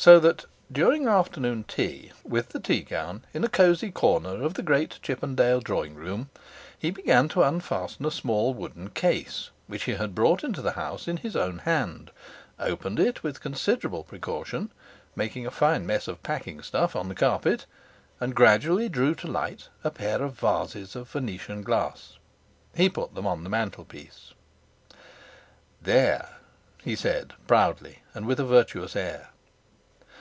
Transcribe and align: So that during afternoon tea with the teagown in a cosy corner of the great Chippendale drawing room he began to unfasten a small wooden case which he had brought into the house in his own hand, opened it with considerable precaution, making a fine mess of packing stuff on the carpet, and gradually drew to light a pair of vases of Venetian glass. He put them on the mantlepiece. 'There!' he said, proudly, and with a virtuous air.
So 0.00 0.20
that 0.20 0.44
during 0.70 1.08
afternoon 1.08 1.64
tea 1.64 2.12
with 2.22 2.50
the 2.50 2.60
teagown 2.60 3.22
in 3.34 3.42
a 3.42 3.48
cosy 3.48 3.90
corner 3.90 4.44
of 4.44 4.54
the 4.54 4.62
great 4.62 5.00
Chippendale 5.02 5.58
drawing 5.60 5.96
room 5.96 6.30
he 6.78 6.92
began 6.92 7.28
to 7.30 7.42
unfasten 7.42 8.06
a 8.06 8.12
small 8.12 8.54
wooden 8.54 8.90
case 8.90 9.50
which 9.66 9.82
he 9.84 9.94
had 9.94 10.14
brought 10.14 10.44
into 10.44 10.62
the 10.62 10.70
house 10.74 11.08
in 11.08 11.16
his 11.16 11.34
own 11.34 11.58
hand, 11.58 12.12
opened 12.60 13.00
it 13.00 13.24
with 13.24 13.40
considerable 13.40 14.04
precaution, 14.04 14.70
making 15.16 15.46
a 15.46 15.50
fine 15.50 15.84
mess 15.84 16.06
of 16.06 16.22
packing 16.22 16.62
stuff 16.62 16.94
on 16.94 17.08
the 17.08 17.14
carpet, 17.16 17.66
and 18.20 18.36
gradually 18.36 18.88
drew 18.88 19.16
to 19.16 19.26
light 19.26 19.68
a 19.82 19.90
pair 19.90 20.22
of 20.22 20.34
vases 20.34 20.94
of 20.94 21.10
Venetian 21.10 21.62
glass. 21.64 22.18
He 22.72 22.88
put 22.88 23.16
them 23.16 23.26
on 23.26 23.42
the 23.42 23.50
mantlepiece. 23.50 24.32
'There!' 25.82 26.28
he 26.84 26.94
said, 26.94 27.32
proudly, 27.48 28.02
and 28.14 28.26
with 28.26 28.38
a 28.38 28.44
virtuous 28.44 28.94
air. 28.94 29.30